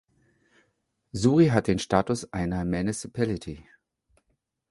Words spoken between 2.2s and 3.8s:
einer Municipality.